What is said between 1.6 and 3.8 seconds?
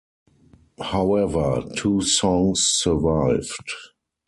two songs survived.